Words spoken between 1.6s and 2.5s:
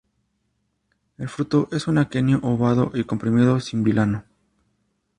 es un aquenio,